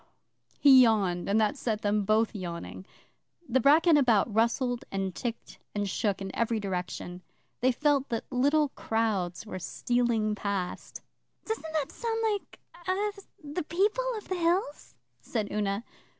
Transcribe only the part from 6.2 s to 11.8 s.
in every direction. They felt that little crowds were stealing past. 'Doesn't